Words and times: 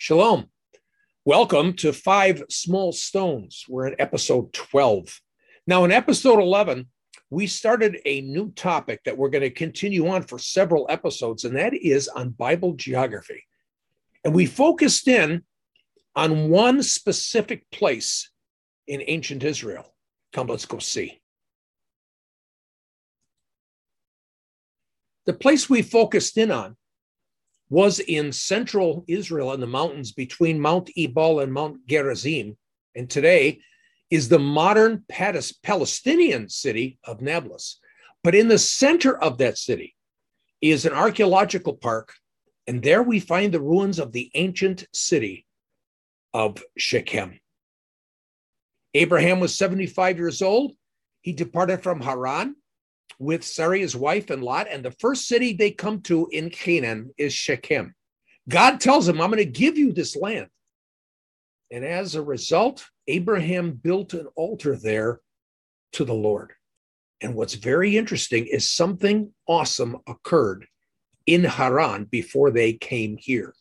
Shalom. 0.00 0.46
Welcome 1.24 1.72
to 1.78 1.92
Five 1.92 2.44
Small 2.48 2.92
Stones. 2.92 3.64
We're 3.68 3.88
in 3.88 3.96
episode 3.98 4.52
12. 4.52 5.20
Now, 5.66 5.84
in 5.84 5.90
episode 5.90 6.38
11, 6.38 6.86
we 7.30 7.48
started 7.48 7.98
a 8.04 8.20
new 8.20 8.52
topic 8.52 9.00
that 9.04 9.18
we're 9.18 9.28
going 9.28 9.42
to 9.42 9.50
continue 9.50 10.06
on 10.06 10.22
for 10.22 10.38
several 10.38 10.86
episodes, 10.88 11.44
and 11.44 11.56
that 11.56 11.74
is 11.74 12.06
on 12.06 12.30
Bible 12.30 12.74
geography. 12.74 13.42
And 14.24 14.36
we 14.36 14.46
focused 14.46 15.08
in 15.08 15.42
on 16.14 16.48
one 16.48 16.84
specific 16.84 17.68
place 17.72 18.30
in 18.86 19.02
ancient 19.04 19.42
Israel. 19.42 19.96
Come, 20.32 20.46
let's 20.46 20.64
go 20.64 20.78
see. 20.78 21.20
The 25.26 25.34
place 25.34 25.68
we 25.68 25.82
focused 25.82 26.38
in 26.38 26.52
on 26.52 26.76
was 27.70 28.00
in 28.00 28.32
central 28.32 29.04
Israel 29.08 29.52
in 29.52 29.60
the 29.60 29.66
mountains 29.66 30.12
between 30.12 30.60
Mount 30.60 30.90
Ebal 30.96 31.40
and 31.40 31.52
Mount 31.52 31.86
Gerizim, 31.86 32.56
and 32.94 33.08
today 33.10 33.60
is 34.10 34.28
the 34.28 34.38
modern 34.38 35.04
Palestinian 35.08 36.48
city 36.48 36.98
of 37.04 37.20
Nablus. 37.20 37.78
But 38.24 38.34
in 38.34 38.48
the 38.48 38.58
center 38.58 39.16
of 39.18 39.38
that 39.38 39.58
city 39.58 39.94
is 40.60 40.86
an 40.86 40.92
archaeological 40.92 41.74
park, 41.74 42.14
and 42.66 42.82
there 42.82 43.02
we 43.02 43.20
find 43.20 43.52
the 43.52 43.60
ruins 43.60 43.98
of 43.98 44.12
the 44.12 44.30
ancient 44.34 44.86
city 44.92 45.46
of 46.32 46.62
Shechem. 46.76 47.38
Abraham 48.94 49.40
was 49.40 49.54
75 49.54 50.18
years 50.18 50.42
old. 50.42 50.72
He 51.20 51.32
departed 51.32 51.82
from 51.82 52.00
Haran 52.00 52.56
with 53.18 53.44
Sarai, 53.44 53.80
his 53.80 53.96
wife, 53.96 54.30
and 54.30 54.42
Lot. 54.42 54.68
And 54.70 54.84
the 54.84 54.90
first 54.92 55.26
city 55.28 55.52
they 55.52 55.70
come 55.70 56.00
to 56.02 56.28
in 56.30 56.50
Canaan 56.50 57.10
is 57.18 57.32
Shechem. 57.32 57.94
God 58.48 58.80
tells 58.80 59.08
him, 59.08 59.20
I'm 59.20 59.30
going 59.30 59.38
to 59.38 59.50
give 59.50 59.76
you 59.76 59.92
this 59.92 60.16
land. 60.16 60.48
And 61.70 61.84
as 61.84 62.14
a 62.14 62.22
result, 62.22 62.86
Abraham 63.06 63.72
built 63.72 64.14
an 64.14 64.26
altar 64.36 64.76
there 64.76 65.20
to 65.92 66.04
the 66.04 66.14
Lord. 66.14 66.52
And 67.20 67.34
what's 67.34 67.54
very 67.54 67.96
interesting 67.96 68.46
is 68.46 68.70
something 68.70 69.32
awesome 69.46 69.98
occurred 70.06 70.66
in 71.26 71.44
Haran 71.44 72.04
before 72.04 72.50
they 72.50 72.72
came 72.72 73.16
here. 73.18 73.54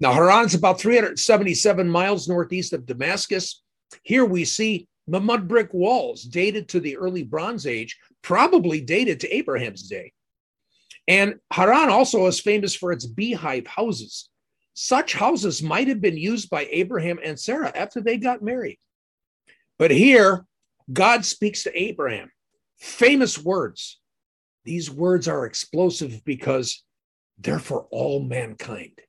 Now, 0.00 0.12
Haran's 0.12 0.54
about 0.54 0.80
377 0.80 1.88
miles 1.88 2.28
northeast 2.28 2.72
of 2.72 2.86
Damascus. 2.86 3.62
Here 4.02 4.24
we 4.24 4.44
see 4.44 4.86
the 5.08 5.20
mud 5.20 5.48
brick 5.48 5.72
walls 5.72 6.22
dated 6.22 6.68
to 6.68 6.80
the 6.80 6.96
early 6.96 7.24
Bronze 7.24 7.66
Age, 7.66 7.98
probably 8.22 8.80
dated 8.80 9.20
to 9.20 9.34
Abraham's 9.34 9.88
day. 9.88 10.12
And 11.08 11.36
Haran 11.50 11.88
also 11.88 12.26
is 12.26 12.38
famous 12.38 12.74
for 12.74 12.92
its 12.92 13.06
beehive 13.06 13.66
houses. 13.66 14.28
Such 14.74 15.14
houses 15.14 15.62
might 15.62 15.88
have 15.88 16.02
been 16.02 16.18
used 16.18 16.50
by 16.50 16.68
Abraham 16.70 17.18
and 17.24 17.40
Sarah 17.40 17.72
after 17.74 18.00
they 18.00 18.18
got 18.18 18.42
married. 18.42 18.78
But 19.78 19.90
here, 19.90 20.44
God 20.92 21.24
speaks 21.24 21.62
to 21.62 21.80
Abraham. 21.82 22.30
Famous 22.78 23.38
words. 23.38 23.98
These 24.64 24.90
words 24.90 25.26
are 25.26 25.46
explosive 25.46 26.22
because 26.24 26.84
they're 27.38 27.58
for 27.58 27.86
all 27.90 28.20
mankind. 28.22 29.00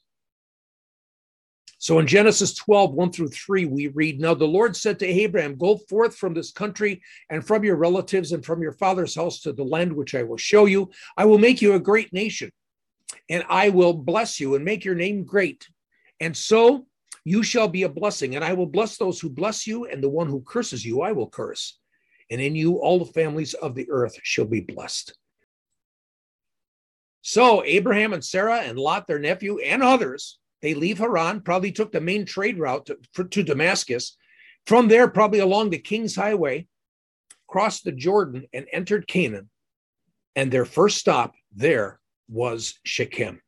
So 1.82 1.98
in 2.00 2.08
Genesis 2.08 2.54
12, 2.56 2.92
1 2.92 3.12
through 3.14 3.30
3, 3.30 3.66
we 3.66 3.88
read, 3.88 4.20
Now 4.20 4.34
the 4.34 4.46
Lord 4.46 4.76
said 4.76 5.00
to 5.00 5.08
Abraham, 5.08 5.56
Go 5.56 5.78
forth 5.78 6.14
from 6.14 6.34
this 6.34 6.52
country 6.52 7.02
and 7.30 7.46
from 7.46 7.64
your 7.64 7.78
relatives 7.78 8.34
and 8.34 8.46
from 8.46 8.62
your 8.62 8.74
father's 8.74 9.16
house 9.16 9.40
to 9.42 9.54
the 9.54 9.64
land 9.64 9.94
which 9.94 10.14
I 10.14 10.24
will 10.24 10.38
show 10.38 10.66
you. 10.66 10.92
I 11.16 11.24
will 11.24 11.38
make 11.38 11.62
you 11.62 11.76
a 11.76 11.80
great 11.80 12.12
nation, 12.12 12.52
and 13.30 13.46
I 13.50 13.70
will 13.70 13.94
bless 13.94 14.42
you 14.42 14.56
and 14.56 14.66
make 14.66 14.84
your 14.84 14.94
name 14.94 15.24
great. 15.24 15.70
And 16.20 16.36
so 16.36 16.86
you 17.24 17.44
shall 17.44 17.70
be 17.70 17.84
a 17.84 17.90
blessing, 17.90 18.36
and 18.36 18.44
I 18.44 18.52
will 18.52 18.66
bless 18.66 18.98
those 18.98 19.22
who 19.22 19.30
bless 19.30 19.66
you, 19.66 19.86
and 19.86 20.04
the 20.04 20.10
one 20.10 20.28
who 20.28 20.42
curses 20.42 20.86
you, 20.86 21.02
I 21.02 21.14
will 21.14 21.30
curse. 21.30 21.80
And 22.30 22.42
in 22.42 22.56
you 22.56 22.80
all 22.82 23.00
the 23.00 23.14
families 23.14 23.54
of 23.54 23.74
the 23.74 23.90
earth 23.90 24.18
shall 24.24 24.46
be 24.46 24.60
blessed. 24.60 25.18
So 27.22 27.64
Abraham 27.64 28.12
and 28.12 28.24
Sarah 28.24 28.60
and 28.60 28.78
Lot, 28.78 29.08
their 29.08 29.20
nephew, 29.20 29.60
and 29.60 29.82
others 29.82 30.40
they 30.62 30.74
leave 30.74 30.98
Haran, 30.98 31.42
probably 31.42 31.72
took 31.72 31.92
the 31.92 32.02
main 32.02 32.26
trade 32.26 32.60
route 32.60 32.88
to, 32.88 32.98
for, 33.14 33.24
to 33.24 33.44
Damascus. 33.44 34.18
From 34.66 34.88
there, 34.88 35.08
probably 35.08 35.40
along 35.40 35.70
the 35.70 35.78
King's 35.78 36.16
Highway, 36.16 36.68
crossed 37.48 37.84
the 37.84 37.92
Jordan 37.92 38.46
and 38.54 38.68
entered 38.72 39.08
Canaan. 39.08 39.50
And 40.36 40.52
their 40.52 40.66
first 40.66 40.98
stop 40.98 41.34
there 41.54 42.00
was 42.30 42.80
Shechem. 42.84 43.42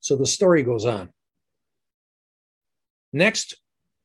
So 0.00 0.16
the 0.16 0.26
story 0.26 0.62
goes 0.62 0.84
on. 0.84 1.10
Next, 3.12 3.54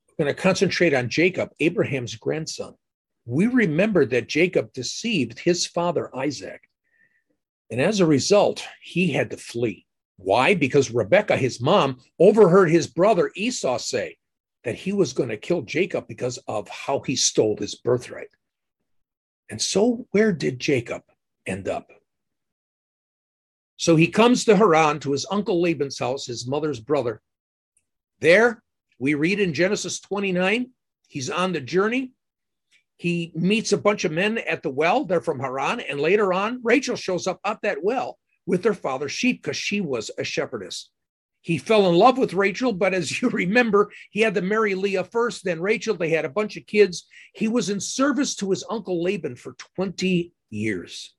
we're 0.08 0.26
going 0.26 0.36
to 0.36 0.42
concentrate 0.42 0.94
on 0.94 1.10
Jacob, 1.10 1.50
Abraham's 1.60 2.16
grandson. 2.16 2.76
We 3.26 3.48
remember 3.48 4.06
that 4.06 4.30
Jacob 4.30 4.72
deceived 4.74 5.40
his 5.40 5.66
father 5.66 6.16
Isaac. 6.16 6.62
And 7.70 7.80
as 7.80 8.00
a 8.00 8.06
result, 8.06 8.66
he 8.82 9.12
had 9.12 9.30
to 9.32 9.38
flee. 9.38 9.86
Why? 10.22 10.54
Because 10.54 10.92
Rebecca, 10.92 11.38
his 11.38 11.62
mom, 11.62 12.00
overheard 12.20 12.70
his 12.70 12.88
brother 12.88 13.32
Esau 13.36 13.78
say 13.78 14.18
that 14.66 14.76
he 14.76 14.92
was 14.92 15.14
going 15.14 15.30
to 15.30 15.38
kill 15.38 15.62
Jacob 15.62 16.08
because 16.08 16.38
of 16.48 16.68
how 16.68 17.00
he 17.00 17.16
stole 17.16 17.56
his 17.58 17.76
birthright. 17.76 18.28
And 19.50 19.62
so, 19.62 20.06
where 20.12 20.34
did 20.34 20.60
Jacob 20.60 21.04
end 21.46 21.70
up? 21.70 21.92
So 23.78 23.96
he 23.96 24.08
comes 24.08 24.44
to 24.46 24.58
Haran 24.58 25.00
to 25.00 25.14
his 25.14 25.26
uncle 25.32 25.62
Laban's 25.62 25.98
house, 25.98 26.26
his 26.26 26.46
mother's 26.46 26.82
brother. 26.82 27.22
There, 28.20 28.62
we 29.00 29.14
read 29.14 29.40
in 29.40 29.54
Genesis 29.54 30.02
29, 30.02 30.70
he's 31.08 31.30
on 31.30 31.54
the 31.54 31.62
journey. 31.62 32.12
He 32.98 33.32
meets 33.34 33.72
a 33.72 33.78
bunch 33.78 34.04
of 34.04 34.12
men 34.12 34.38
at 34.40 34.64
the 34.64 34.70
well. 34.70 35.06
They're 35.06 35.22
from 35.22 35.40
Haran. 35.40 35.80
And 35.80 36.02
later 36.02 36.34
on, 36.34 36.60
Rachel 36.62 36.98
shows 36.98 37.26
up 37.26 37.40
at 37.46 37.62
that 37.62 37.82
well 37.82 38.20
with 38.50 38.64
their 38.64 38.74
father's 38.74 39.12
sheep 39.12 39.44
because 39.44 39.56
she 39.56 39.80
was 39.80 40.10
a 40.18 40.24
shepherdess. 40.24 40.90
He 41.42 41.60
fell 41.60 41.88
in 41.88 41.96
love 41.96 42.18
with 42.18 42.34
Rachel, 42.34 42.74
but 42.74 42.96
as 42.96 43.22
you 43.22 43.30
remember, 43.44 43.92
he 44.10 44.22
had 44.22 44.34
to 44.34 44.42
marry 44.42 44.74
Leah 44.74 45.04
first, 45.04 45.46
then 45.46 45.62
Rachel. 45.62 45.96
They 45.96 46.10
had 46.10 46.26
a 46.26 46.30
bunch 46.30 46.58
of 46.58 46.66
kids. 46.66 47.06
He 47.34 47.48
was 47.48 47.70
in 47.70 47.80
service 47.80 48.36
to 48.38 48.50
his 48.50 48.66
uncle 48.68 49.04
Laban 49.04 49.36
for 49.36 49.56
20 49.76 50.34
years. 50.50 51.14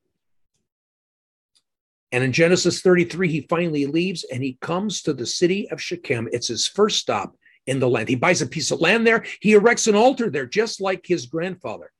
And 2.10 2.24
in 2.24 2.32
Genesis 2.32 2.82
33, 2.82 3.28
he 3.30 3.40
finally 3.42 3.86
leaves 3.86 4.24
and 4.24 4.42
he 4.42 4.58
comes 4.60 5.00
to 5.02 5.14
the 5.14 5.24
city 5.24 5.70
of 5.70 5.80
Shechem. 5.80 6.28
It's 6.32 6.48
his 6.48 6.66
first 6.66 6.98
stop 6.98 7.36
in 7.68 7.78
the 7.78 7.88
land. 7.88 8.08
He 8.08 8.16
buys 8.16 8.42
a 8.42 8.46
piece 8.46 8.72
of 8.72 8.80
land 8.80 9.06
there. 9.06 9.24
He 9.40 9.52
erects 9.52 9.86
an 9.86 9.94
altar 9.94 10.30
there, 10.30 10.46
just 10.46 10.80
like 10.80 11.06
his 11.06 11.26
grandfather. 11.26 11.92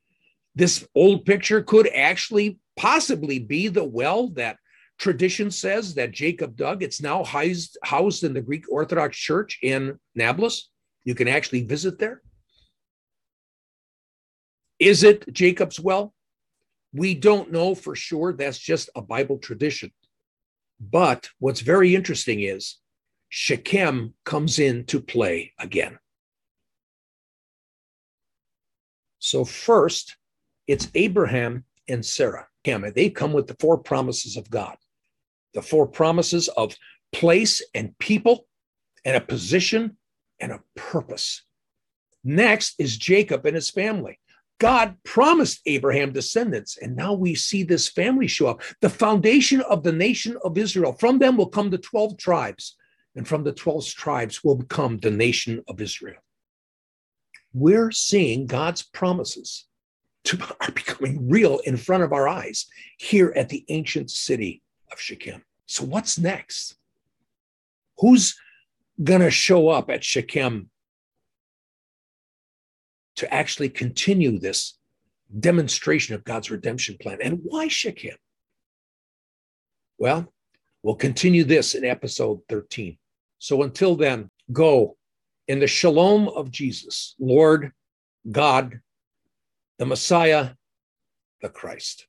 This 0.56 0.84
old 0.96 1.24
picture 1.24 1.62
could 1.62 1.86
actually 1.94 2.58
possibly 2.76 3.38
be 3.38 3.68
the 3.68 3.84
well 3.84 4.30
that 4.30 4.56
tradition 5.00 5.50
says 5.50 5.94
that 5.94 6.12
Jacob 6.12 6.56
dug. 6.56 6.82
It's 6.82 7.00
now 7.00 7.24
housed, 7.24 7.78
housed 7.82 8.22
in 8.22 8.34
the 8.34 8.42
Greek 8.42 8.70
Orthodox 8.70 9.16
Church 9.16 9.58
in 9.62 9.98
Nablus. 10.14 10.70
You 11.04 11.14
can 11.14 11.26
actually 11.26 11.64
visit 11.64 11.98
there. 11.98 12.20
Is 14.78 15.02
it 15.02 15.32
Jacob's 15.32 15.80
well? 15.80 16.14
We 16.92 17.14
don't 17.14 17.50
know 17.50 17.74
for 17.74 17.96
sure. 17.96 18.34
That's 18.34 18.58
just 18.58 18.90
a 18.94 19.00
Bible 19.00 19.38
tradition. 19.38 19.90
But 20.78 21.30
what's 21.38 21.60
very 21.60 21.94
interesting 21.94 22.40
is 22.40 22.76
Shechem 23.30 24.14
comes 24.24 24.58
into 24.58 25.00
play 25.00 25.52
again. 25.58 25.98
So, 29.18 29.44
first, 29.44 30.16
it's 30.66 30.90
Abraham 30.94 31.64
and 31.88 32.04
Sarah. 32.04 32.48
They 32.64 33.10
come 33.10 33.32
with 33.32 33.46
the 33.46 33.56
four 33.58 33.78
promises 33.78 34.36
of 34.36 34.50
God 34.50 34.76
the 35.54 35.62
four 35.62 35.86
promises 35.86 36.48
of 36.48 36.76
place 37.12 37.62
and 37.74 37.98
people 37.98 38.46
and 39.04 39.16
a 39.16 39.20
position 39.20 39.96
and 40.40 40.52
a 40.52 40.60
purpose. 40.76 41.42
Next 42.22 42.74
is 42.78 42.96
Jacob 42.96 43.46
and 43.46 43.54
his 43.54 43.70
family. 43.70 44.18
God 44.58 44.96
promised 45.04 45.62
Abraham 45.64 46.12
descendants, 46.12 46.76
and 46.76 46.94
now 46.94 47.14
we 47.14 47.34
see 47.34 47.62
this 47.62 47.88
family 47.88 48.26
show 48.26 48.46
up. 48.46 48.60
The 48.82 48.90
foundation 48.90 49.62
of 49.62 49.82
the 49.82 49.92
nation 49.92 50.36
of 50.44 50.58
Israel. 50.58 50.92
From 50.92 51.18
them 51.18 51.38
will 51.38 51.48
come 51.48 51.70
the 51.70 51.78
12 51.78 52.18
tribes, 52.18 52.76
and 53.16 53.26
from 53.26 53.42
the 53.42 53.52
12 53.52 53.86
tribes 53.86 54.44
will 54.44 54.56
become 54.56 54.98
the 54.98 55.10
nation 55.10 55.64
of 55.66 55.80
Israel. 55.80 56.20
We're 57.54 57.90
seeing 57.90 58.46
God's 58.46 58.82
promises 58.82 59.66
to, 60.24 60.38
are 60.60 60.72
becoming 60.72 61.30
real 61.30 61.60
in 61.64 61.78
front 61.78 62.02
of 62.02 62.12
our 62.12 62.28
eyes 62.28 62.66
here 62.98 63.32
at 63.34 63.48
the 63.48 63.64
ancient 63.68 64.10
city 64.10 64.62
of 64.92 65.00
Shechem. 65.00 65.42
So, 65.66 65.84
what's 65.84 66.18
next? 66.18 66.76
Who's 67.98 68.36
going 69.02 69.20
to 69.20 69.30
show 69.30 69.68
up 69.68 69.90
at 69.90 70.04
Shechem 70.04 70.70
to 73.16 73.32
actually 73.32 73.68
continue 73.68 74.38
this 74.38 74.78
demonstration 75.38 76.14
of 76.14 76.24
God's 76.24 76.50
redemption 76.50 76.96
plan? 77.00 77.18
And 77.22 77.40
why 77.42 77.68
Shechem? 77.68 78.16
Well, 79.98 80.32
we'll 80.82 80.94
continue 80.94 81.44
this 81.44 81.74
in 81.74 81.84
episode 81.84 82.40
13. 82.48 82.96
So 83.38 83.62
until 83.62 83.96
then, 83.96 84.30
go 84.52 84.96
in 85.46 85.58
the 85.58 85.66
shalom 85.66 86.28
of 86.28 86.50
Jesus, 86.50 87.14
Lord, 87.18 87.72
God, 88.30 88.80
the 89.78 89.86
Messiah, 89.86 90.50
the 91.42 91.48
Christ. 91.48 92.06